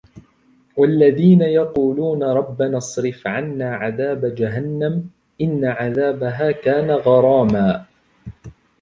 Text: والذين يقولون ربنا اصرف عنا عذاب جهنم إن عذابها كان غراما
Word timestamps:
والذين 0.77 1.41
يقولون 1.41 2.23
ربنا 2.23 2.77
اصرف 2.77 3.27
عنا 3.27 3.75
عذاب 3.75 4.35
جهنم 4.35 5.09
إن 5.41 5.65
عذابها 5.65 6.51
كان 6.51 6.91
غراما 6.91 7.85